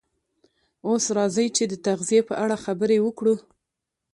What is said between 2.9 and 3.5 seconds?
وکړو